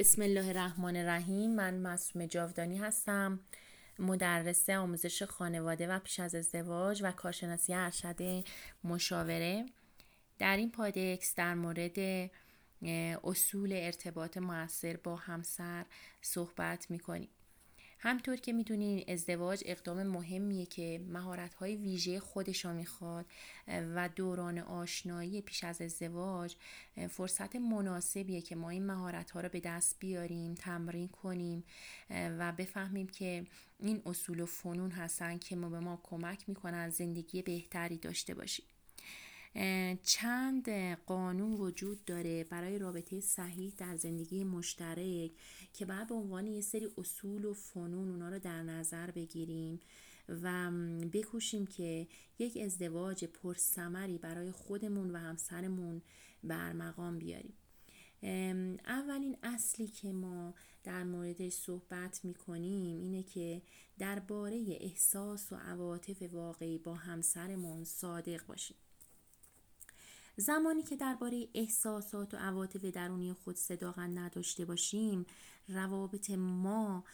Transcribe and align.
بسم 0.00 0.22
الله 0.22 0.48
الرحمن 0.48 0.96
الرحیم. 0.96 1.54
من 1.54 1.82
مسوم 1.82 2.26
جاودانی 2.26 2.78
هستم 2.78 3.40
مدرس 3.98 4.70
آموزش 4.70 5.22
خانواده 5.22 5.88
و 5.88 5.98
پیش 5.98 6.20
از 6.20 6.34
ازدواج 6.34 7.00
و 7.04 7.12
کارشناسی 7.12 7.74
ارشد 7.74 8.44
مشاوره. 8.84 9.66
در 10.38 10.56
این 10.56 10.70
پادکس 10.70 11.34
در 11.34 11.54
مورد 11.54 11.98
اصول 13.24 13.72
ارتباط 13.72 14.36
موثر 14.36 14.96
با 14.96 15.16
همسر 15.16 15.84
صحبت 16.22 16.90
می‌کنیم. 16.90 17.28
همطور 18.02 18.36
که 18.36 18.52
می‌دونین 18.52 19.04
ازدواج 19.08 19.62
اقدام 19.66 20.02
مهمیه 20.02 20.66
که 20.66 21.00
مهارت‌های 21.08 21.76
ویژه 21.76 22.20
خودش 22.20 22.66
می‌خواد 22.66 23.26
و 23.68 24.08
دوران 24.16 24.58
آشنایی 24.58 25.42
پیش 25.42 25.64
از 25.64 25.80
ازدواج 25.80 26.56
فرصت 27.10 27.56
مناسبیه 27.56 28.40
که 28.40 28.56
ما 28.56 28.70
این 28.70 28.86
مهارت‌ها 28.86 29.40
رو 29.40 29.48
به 29.48 29.60
دست 29.60 29.96
بیاریم 29.98 30.54
تمرین 30.54 31.08
کنیم 31.08 31.64
و 32.10 32.52
بفهمیم 32.52 33.06
که 33.06 33.46
این 33.80 34.02
اصول 34.06 34.40
و 34.40 34.46
فنون 34.46 34.90
هستن 34.90 35.38
که 35.38 35.56
ما 35.56 35.68
به 35.68 35.80
ما 35.80 36.00
کمک 36.02 36.48
می‌کنن 36.48 36.90
زندگی 36.90 37.42
بهتری 37.42 37.98
داشته 37.98 38.34
باشیم. 38.34 38.66
چند 40.02 40.70
قانون 41.06 41.52
وجود 41.52 42.04
داره 42.04 42.44
برای 42.44 42.78
رابطه 42.78 43.20
صحیح 43.20 43.72
در 43.76 43.96
زندگی 43.96 44.44
مشترک 44.44 45.30
که 45.72 45.86
باید 45.86 46.08
به 46.08 46.14
عنوان 46.14 46.46
یه 46.46 46.60
سری 46.60 46.88
اصول 46.98 47.44
و 47.44 47.54
فنون 47.54 48.08
اونا 48.08 48.28
رو 48.28 48.38
در 48.38 48.62
نظر 48.62 49.10
بگیریم 49.10 49.80
و 50.28 50.70
بکوشیم 51.12 51.66
که 51.66 52.06
یک 52.38 52.56
ازدواج 52.56 53.24
پرثمری 53.24 54.18
برای 54.18 54.50
خودمون 54.50 55.10
و 55.10 55.18
همسرمون 55.18 56.02
برمقام 56.44 57.18
بیاریم. 57.18 57.54
اولین 58.86 59.36
اصلی 59.42 59.86
که 59.86 60.12
ما 60.12 60.54
در 60.84 61.04
موردش 61.04 61.52
صحبت 61.52 62.24
می‌کنیم 62.24 63.00
اینه 63.00 63.22
که 63.22 63.62
درباره 63.98 64.64
احساس 64.80 65.52
و 65.52 65.56
عواطف 65.56 66.22
واقعی 66.32 66.78
با 66.78 66.94
همسرمون 66.94 67.84
صادق 67.84 68.46
باشیم. 68.46 68.76
زمانی 70.40 70.82
که 70.82 70.96
درباره 70.96 71.48
احساسات 71.54 72.34
و 72.34 72.36
عواطف 72.36 72.84
درونی 72.84 73.32
خود 73.32 73.56
صداقت 73.56 73.98
نداشته 73.98 74.64
باشیم 74.64 75.26
روابط 75.68 76.30
ما 76.30 77.04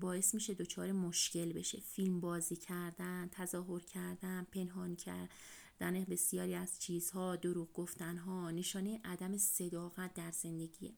باعث 0.00 0.34
میشه 0.34 0.54
دچار 0.54 0.92
مشکل 0.92 1.52
بشه. 1.52 1.80
فیلم 1.80 2.20
بازی 2.20 2.56
کردن 2.56 3.28
تظاهر 3.32 3.80
کردن 3.80 4.46
پنهان 4.52 4.96
کردن 4.96 6.04
بسیاری 6.04 6.54
از 6.54 6.80
چیزها 6.80 7.36
دروغ 7.36 7.72
گفتنها 7.72 8.50
نشانه 8.50 9.00
عدم 9.04 9.36
صداقت 9.36 10.14
در 10.14 10.30
زندگیه 10.30 10.92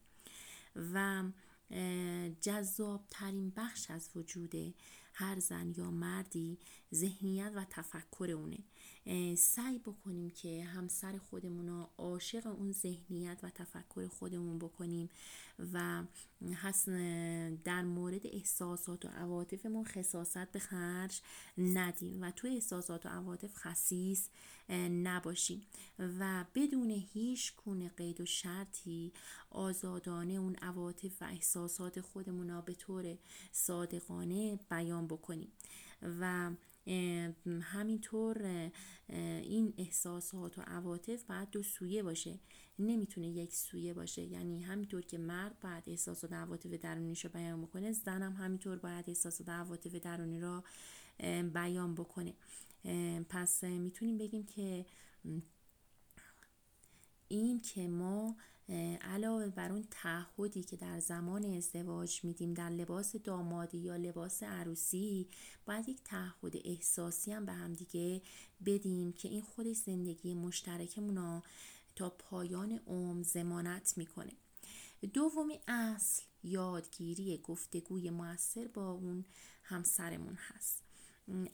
و 0.93 1.23
جذاب 2.41 3.03
ترین 3.09 3.53
بخش 3.57 3.91
از 3.91 4.09
وجود 4.15 4.75
هر 5.19 5.39
زن 5.39 5.73
یا 5.77 5.91
مردی 5.91 6.57
ذهنیت 6.93 7.51
و 7.55 7.65
تفکر 7.69 8.31
اونه. 8.31 8.57
سعی 9.35 9.79
بکنیم 9.79 10.29
که 10.29 10.63
همسر 10.63 11.17
خودمون 11.17 11.67
رو 11.67 11.89
عاشق 11.97 12.47
اون 12.47 12.71
ذهنیت 12.71 13.39
و 13.43 13.49
تفکر 13.49 14.07
خودمون 14.07 14.59
بکنیم. 14.59 15.09
و 15.73 16.03
در 17.63 17.81
مورد 17.81 18.27
احساسات 18.27 19.05
و 19.05 19.07
عواطفمون 19.07 19.85
خصاصت 19.85 20.51
به 20.51 20.59
خرج 20.59 21.21
ندیم 21.57 22.21
و 22.21 22.31
تو 22.31 22.47
احساسات 22.47 23.05
و 23.05 23.09
عواطف 23.09 23.55
خصیص 23.55 24.27
نباشیم. 24.89 25.61
و 25.99 26.45
بدون 26.55 26.91
هیچ 27.13 27.53
گونه 27.65 27.89
قید 27.89 28.21
و 28.21 28.25
شرطی 28.25 29.13
آزادانه 29.49 30.33
اون 30.33 30.55
عواطف 30.55 31.21
و 31.21 31.25
احساسات 31.25 32.01
خودمون 32.01 32.49
را 32.49 32.61
به 32.61 32.73
طور 32.73 33.17
صادقانه 33.51 34.59
بیان 34.69 35.07
بکنیم. 35.07 35.51
و 36.01 36.51
همینطور 37.61 38.71
این 39.43 39.73
احساسات 39.77 40.57
و 40.57 40.61
عواطف 40.61 41.23
باید 41.23 41.49
دو 41.49 41.63
سویه 41.63 42.03
باشه. 42.03 42.39
نمی‌تونه 42.79 43.27
یک 43.27 43.53
سویه 43.53 43.93
باشه. 43.93 44.21
یعنی 44.21 44.63
همینطور 44.63 45.01
که 45.01 45.17
مرد 45.17 45.59
باید 45.59 45.83
احساسات 45.87 46.31
و 46.31 46.35
عواطف 46.35 46.69
درونیش 46.69 47.25
رو 47.25 47.31
بیان 47.31 47.61
بکنه 47.61 47.91
زنم 47.91 48.33
همینطور 48.33 48.77
باید 48.77 49.05
احساسات 49.07 49.47
و 49.47 49.51
عواطف 49.51 49.95
درونی 49.95 50.39
رو 50.39 50.63
بیان 51.53 51.95
بکنه. 51.95 52.33
پس 53.29 53.63
می‌تونیم 53.63 54.17
بگیم 54.17 54.45
که 54.45 54.85
این 57.27 57.61
که 57.61 57.87
ما 57.87 58.35
علاوه 59.01 59.47
بر 59.49 59.71
اون 59.71 59.87
تعهدی 59.91 60.63
که 60.63 60.75
در 60.75 60.99
زمان 60.99 61.45
ازدواج 61.45 62.23
میدیم 62.23 62.53
در 62.53 62.69
لباس 62.69 63.15
دامادی 63.15 63.77
یا 63.77 63.95
لباس 63.95 64.43
عروسی 64.43 65.27
باید 65.65 65.89
یک 65.89 66.03
تعهد 66.03 66.55
احساسی 66.65 67.31
هم 67.31 67.45
به 67.45 67.53
هم 67.53 67.73
دیگه 67.73 68.21
بدیم 68.65 69.13
که 69.13 69.27
این 69.27 69.41
خودش 69.41 69.75
زندگی 69.77 70.33
مشترکمون 70.33 71.43
تا 71.95 72.09
پایان 72.09 72.79
عمر 72.87 73.23
زمانت 73.23 73.97
می‌کنه. 73.97 74.31
دومی 75.13 75.59
اصل 75.67 76.23
یادگیری 76.43 77.37
گفتگوی 77.37 78.09
موثر 78.09 78.67
با 78.67 78.91
اون 78.91 79.25
همسرمون 79.63 80.35
هست. 80.35 80.83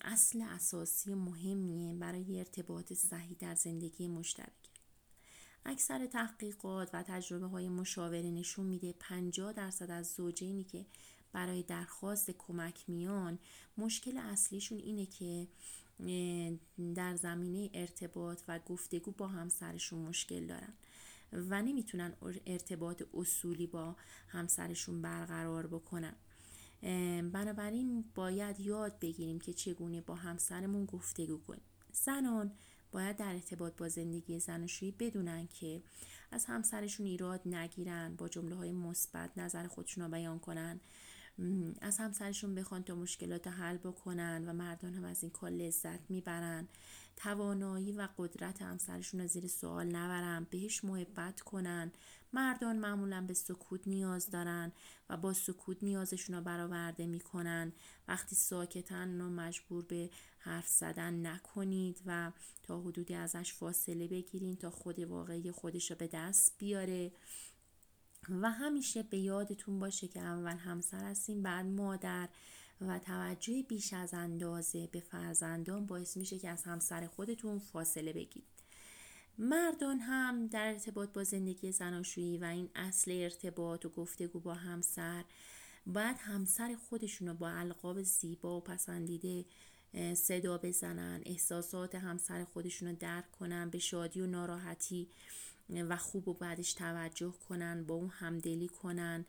اصل 0.01 0.41
اساسی 0.41 1.13
مهمیه 1.13 1.95
برای 1.95 2.39
ارتباط 2.39 2.93
صحیح 2.93 3.37
در 3.39 3.55
زندگی 3.55 4.07
مشترک. 4.07 4.62
اکثر 5.65 6.05
تحقیقات 6.05 6.89
و 6.93 7.03
تجربه 7.03 7.47
های 7.47 7.69
مشاوره 7.69 8.31
نشون 8.31 8.65
میده 8.65 8.93
50 8.99 9.53
درصد 9.53 9.91
از 9.91 10.13
زوجینی 10.13 10.63
که 10.63 10.85
برای 11.31 11.63
درخواست 11.63 12.31
کمک 12.31 12.83
میان 12.87 13.39
مشکل 13.77 14.17
اصلیشون 14.17 14.77
اینه 14.77 15.05
که 15.05 15.47
در 16.95 17.15
زمینه 17.15 17.69
ارتباط 17.73 18.41
و 18.47 18.59
گفتگو 18.59 19.11
با 19.11 19.27
همسرشون 19.27 19.99
مشکل 19.99 20.47
دارن 20.47 20.73
و 21.33 21.61
نمی‌تونن 21.61 22.13
ارتباط 22.45 23.03
اصولی 23.13 23.67
با 23.67 23.95
همسرشون 24.27 25.01
برقرار 25.01 25.67
بکنن. 25.67 26.15
بنابراین 27.31 28.05
باید 28.15 28.59
یاد 28.59 28.99
بگیریم 28.99 29.39
که 29.39 29.53
چگونه 29.53 30.01
با 30.01 30.15
همسرمون 30.15 30.85
گفتگو 30.85 31.37
کنیم. 31.37 31.63
زنان 31.91 32.51
باید 32.93 33.17
در 33.17 33.33
ارتباط 33.33 33.75
با 33.75 33.89
زندگی 33.89 34.39
زناشویی 34.39 34.91
بدونن 34.91 35.47
که 35.47 35.81
از 36.31 36.45
همسرشون 36.45 37.05
ایراد 37.05 37.41
نگیرن 37.45 38.15
با 38.15 38.29
جمله 38.29 38.55
های 38.55 38.71
مثبت 38.71 39.37
نظر 39.37 39.67
خودشون 39.67 40.03
رو 40.03 40.09
بیان 40.09 40.39
کنن. 40.39 40.79
از 41.81 41.97
همسرشون 41.97 42.55
بخوان 42.55 42.83
تا 42.83 42.95
مشکلات 42.95 43.47
حل 43.47 43.77
بکنن 43.77 44.43
و 44.47 44.53
مردان 44.53 44.93
هم 44.93 45.03
از 45.03 45.23
این 45.23 45.31
کار 45.31 45.49
لذت 45.49 45.99
می‌برن. 46.09 46.67
توانایی 47.15 47.91
و 47.91 48.07
قدرت 48.17 48.61
همسرشون 48.61 49.19
رو 49.19 49.27
زیر 49.27 49.47
سوال 49.47 49.87
نبرن 49.87 50.47
بهش 50.49 50.83
محبت 50.83 51.41
کنن. 51.41 51.91
مردان 52.33 52.79
معمولا 52.79 53.21
به 53.27 53.33
سکوت 53.33 53.87
نیاز 53.87 54.29
دارن 54.29 54.71
و 55.09 55.17
با 55.17 55.33
سکوت 55.33 55.83
نیازشون 55.83 56.35
رو 56.35 56.41
برآورده 56.41 57.05
می‌کنن. 57.05 57.73
وقتی 58.07 58.35
ساکتن 58.35 59.21
رو 59.21 59.29
مجبور 59.29 59.83
به 59.85 60.09
حرف 60.39 60.67
زدن 60.67 61.27
نکنید 61.27 62.01
و 62.05 62.31
تا 62.63 62.81
حدودی 62.81 63.15
ازش 63.15 63.53
فاصله 63.53 64.07
بگیرین 64.07 64.55
تا 64.55 64.69
خود 64.69 64.99
واقعی 64.99 65.51
خودش 65.51 65.91
رو 65.91 65.97
به 65.97 66.07
دست 66.07 66.55
بیاره. 66.57 67.11
و 68.29 68.51
همیشه 68.51 69.03
به 69.03 69.17
یادتون 69.17 69.79
باشه 69.79 70.07
که 70.07 70.19
اول 70.19 70.57
همسر 70.57 71.03
هستیم 71.03 71.43
بعد 71.43 71.65
مادر 71.65 72.29
و 72.81 72.99
توجه 72.99 73.63
بیش 73.63 73.93
از 73.93 74.13
اندازه 74.13 74.87
به 74.87 74.99
فرزندان 74.99 75.85
باعث 75.85 76.17
میشه 76.17 76.39
که 76.39 76.49
از 76.49 76.63
همسر 76.63 77.07
خودتون 77.07 77.59
فاصله 77.59 78.13
بگیرید. 78.13 78.62
مردان 79.37 79.99
هم 79.99 80.47
در 80.47 80.67
ارتباط 80.67 81.09
با 81.09 81.23
زندگی 81.23 81.71
زناشویی 81.71 82.37
و 82.37 82.43
این 82.43 82.69
اصل 82.75 83.11
ارتباط 83.11 83.85
و 83.85 83.89
گفتگو 83.89 84.39
با 84.39 84.53
همسر 84.53 85.23
باید 85.85 86.17
همسر 86.19 86.75
خودشون 86.89 87.27
رو 87.27 87.33
با 87.33 87.49
القاب 87.49 88.01
زیبا 88.01 88.57
و 88.57 88.61
پسندیده 88.61 89.45
صدا 90.13 90.57
بزنن 90.57 91.21
احساسات 91.25 91.95
همسر 91.95 92.43
خودشون 92.43 92.87
رو 92.87 92.95
درک 92.95 93.31
کنن 93.31 93.69
به 93.69 93.79
شادی 93.79 94.21
و 94.21 94.27
ناراحتی 94.27 95.07
و 95.69 95.97
خوب 95.97 96.27
و 96.27 96.33
بعدش 96.33 96.73
توجه 96.73 97.33
کنن 97.49 97.83
با 97.83 97.95
اون 97.95 98.09
همدلی 98.09 98.67
کنن. 98.67 99.25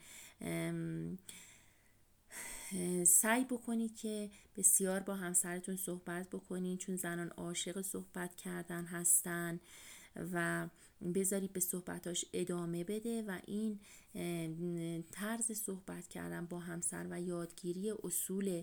سعی 3.06 3.44
بکنید 3.44 3.96
که 3.96 4.30
بسیار 4.56 5.00
با 5.00 5.14
همسرتون 5.14 5.76
صحبت 5.76 6.30
بکنید 6.30 6.78
چون 6.78 6.96
زنان 6.96 7.28
عاشق 7.28 7.82
صحبت 7.82 8.36
کردن 8.36 8.84
هستن. 8.84 9.60
و 10.16 10.68
بذارید 11.14 11.52
به 11.52 11.60
صحبتاش 11.60 12.24
ادامه 12.32 12.84
بده 12.84 13.22
و 13.22 13.38
این 13.46 13.80
طرز 15.12 15.52
صحبت 15.52 16.08
کردن 16.08 16.46
با 16.46 16.58
همسر 16.58 17.06
و 17.10 17.20
یادگیری 17.20 17.90
اصول 17.90 18.62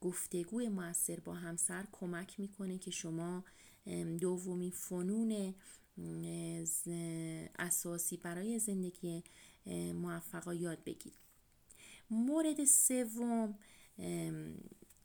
گفتگوی 0.00 0.68
موثر 0.68 1.20
با 1.20 1.34
همسر 1.34 1.84
کمک 1.92 2.40
می‌کنه 2.40 2.78
که 2.78 2.90
شما 2.90 3.44
دومی 4.20 4.70
فنون 4.70 5.54
اساسی 7.58 8.16
برای 8.16 8.58
زندگی 8.58 9.22
موفقا 9.94 10.54
یاد 10.54 10.84
بگیریم 10.84 11.18
مورد 12.10 12.64
سوم 12.64 13.58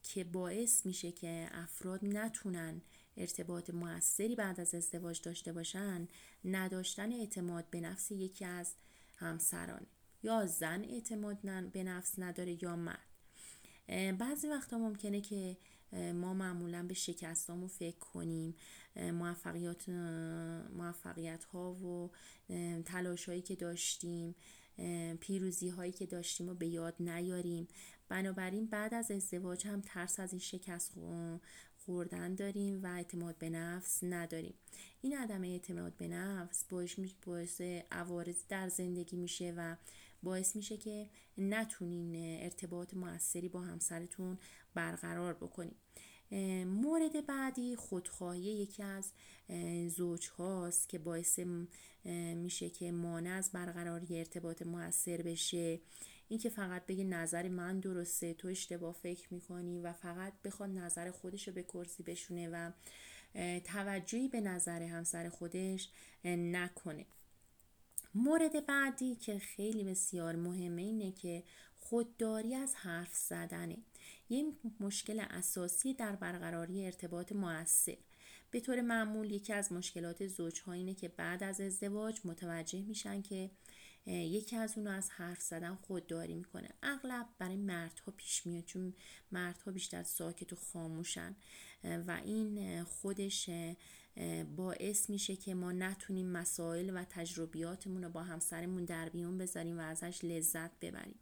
که 0.04 0.24
باعث 0.24 0.86
میشه 0.86 1.12
که 1.12 1.50
افراد 1.52 2.06
نتونن 2.06 2.82
ارتباط 3.20 3.70
موثری 3.70 4.36
بعد 4.36 4.60
از 4.60 4.76
ازدواج 4.76 5.22
داشته 5.22 5.54
باشن 5.54 6.08
نداشتن 6.46 7.12
اعتماد 7.12 7.70
به 7.70 7.80
نفس 7.82 8.12
یکی 8.12 8.46
از 8.46 8.74
همسران. 9.18 9.86
یا 10.24 10.46
زن 10.46 10.84
اعتماد 10.84 11.38
به 11.72 11.84
نفس 11.84 12.20
نداره 12.20 12.64
یا 12.64 12.76
مرد. 12.76 13.06
بعضی 14.18 14.48
وقتا 14.48 14.78
ممکنه 14.78 15.22
که 15.22 15.58
ما 15.94 16.34
معمولا 16.34 16.84
به 16.84 16.94
شکستامو 16.94 17.68
فکر 17.68 18.00
کنیم. 18.00 18.56
موفقیت 18.96 19.90
موفقیت 20.70 21.44
ها 21.44 21.74
و 21.74 22.12
تلاش 22.86 23.30
هایی 23.30 23.42
که 23.42 23.56
داشتیم 23.56 24.36
پیروزی 25.20 25.70
هایی 25.70 25.92
که 25.92 26.06
داشتیم 26.06 26.50
و 26.50 26.54
به 26.54 26.68
یاد 26.68 26.96
نیاریم. 27.00 27.68
بنابراین 28.10 28.66
بعد 28.66 28.94
از 28.94 29.12
ازدواج 29.12 29.68
هم 29.68 29.82
ترس 29.82 30.20
از 30.20 30.34
این 30.34 30.40
شکست 30.40 30.94
خوردن 31.90 32.36
داریم 32.36 32.84
و 32.84 32.88
اعتماد 32.88 33.38
به 33.38 33.50
نفس 33.50 34.04
نداریم. 34.04 34.54
این 35.02 35.18
عدم 35.18 35.44
اعتماد 35.44 35.94
به 35.98 36.08
نفس 36.08 36.66
باعث 37.26 37.62
عوارض 37.92 38.36
در 38.50 38.70
زندگی 38.70 39.18
میشه 39.18 39.54
و 39.58 39.76
باعث 40.24 40.56
میشه 40.56 40.78
که 40.78 41.10
نتونین 41.38 42.16
ارتباط 42.44 42.94
موثری 42.94 43.50
با 43.50 43.62
همسرتون 43.62 44.38
برقرار 44.74 45.34
بکنیم 45.34 45.76
مورد 46.66 47.26
بعدی 47.26 47.76
خودخواهی 47.76 48.42
یکی 48.42 48.84
از 48.84 49.12
زوج 49.88 50.28
هاست 50.38 50.90
که 50.90 51.00
باعث 51.00 51.40
میشه 52.36 52.70
که 52.70 52.92
مانع 52.92 53.30
از 53.30 53.52
برقراری 53.52 54.18
ارتباط 54.18 54.62
موثر 54.62 55.22
بشه. 55.22 55.80
اینکه 56.30 56.50
فقط 56.50 56.86
بگه 56.86 57.04
نظر 57.04 57.48
من 57.48 57.80
درسته 57.80 58.34
تو 58.34 58.48
اشتباه 58.48 58.94
فکر 58.94 59.34
می‌کنی 59.34 59.80
و 59.80 59.94
فقط 59.94 60.34
بخواد 60.44 60.70
نظر 60.70 61.12
خودش 61.12 61.48
رو 61.48 61.54
به 61.54 61.64
کرسی 61.64 62.04
بشونه 62.04 62.50
و 62.50 62.72
توجهی 63.60 64.28
به 64.28 64.42
نظر 64.42 64.82
همسر 64.82 65.30
خودش 65.30 65.90
نکنه. 66.26 67.06
مورد 68.16 68.66
بعدی 68.66 69.16
که 69.16 69.40
خیلی 69.40 69.84
بسیار 69.84 70.36
مهمه 70.36 70.82
اینه 70.82 71.12
که 71.12 71.44
خودداری 71.80 72.56
از 72.56 72.76
حرف 72.76 73.16
زدنه. 73.16 73.78
یه 74.30 74.46
مشکل 74.80 75.26
اساسی 75.30 75.94
در 75.94 76.16
برقراری 76.16 76.86
ارتباط 76.86 77.32
موثر. 77.32 77.98
به 78.52 78.60
طور 78.60 78.82
معمول 78.82 79.32
یکی 79.32 79.54
از 79.54 79.72
مشکلات 79.72 80.28
زوجها 80.28 80.74
اینه 80.74 80.94
که 80.94 81.08
بعد 81.08 81.44
از 81.44 81.62
ازدواج 81.62 82.22
متوجه 82.26 82.82
میشن 82.82 83.22
که 83.22 83.50
یکی 84.06 84.56
از 84.56 84.78
اونو 84.78 84.90
از 84.90 85.10
حرف 85.10 85.42
زدن 85.42 85.76
خودداری 85.76 86.36
می‌کنه. 86.36 86.70
اغلب 86.84 87.28
برای 87.40 87.56
مردها 87.56 88.12
پیش 88.12 88.46
میاد 88.46 88.64
چون 88.64 88.94
مردها 89.32 89.72
بیشتر 89.72 90.04
ساکت 90.04 90.54
و 90.54 90.56
خاموشن. 90.56 91.36
و 91.84 92.22
این 92.26 92.84
خودش 92.84 93.50
باعث 94.56 95.10
میشه 95.10 95.36
که 95.36 95.54
ما 95.54 95.72
نتونیم 95.72 96.28
مسائل 96.28 96.90
و 96.90 97.04
تجربیاتمون 97.10 98.04
رو 98.04 98.10
با 98.10 98.24
همسرمون 98.24 98.86
در 98.86 99.10
بیون 99.10 99.38
بذاریم 99.38 99.78
و 99.78 99.82
ازش 99.82 100.20
لذت 100.24 100.80
ببریم. 100.80 101.20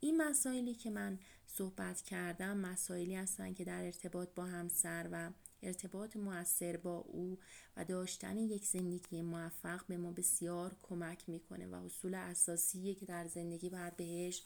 این 0.00 0.22
مسائلی 0.22 0.74
که 0.74 0.90
من 0.90 1.18
صحبت 1.46 2.02
کردم 2.02 2.56
مسائلی 2.56 3.14
هستن 3.14 3.54
که 3.54 3.64
در 3.64 3.84
ارتباط 3.84 4.28
با 4.34 4.44
همسر 4.44 5.08
و 5.12 5.30
ارتباط 5.62 6.16
موثر 6.16 6.76
با 6.76 6.96
او 6.96 7.38
و 7.76 7.84
داشتن 7.84 8.38
یک 8.38 8.64
زندگی 8.64 9.22
موفق 9.22 9.86
به 9.86 9.96
ما 9.96 10.12
بسیار 10.12 10.76
کمک 10.82 11.28
می‌کنه 11.28 11.66
و 11.66 11.74
اصول 11.74 12.14
اساسیه 12.14 12.94
که 12.94 13.06
در 13.06 13.26
زندگی 13.28 13.70
باید 13.70 13.96
بهش 13.96 14.42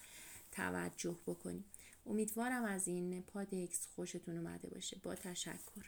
توجه 0.52 1.16
بکنیم. 1.26 1.64
امیدوارم 2.06 2.64
از 2.64 2.88
این 2.88 3.22
پادکس 3.22 3.86
خوشتون 3.94 4.38
اومده 4.38 4.68
باشه. 4.68 5.00
با 5.02 5.14
تشکر. 5.14 5.84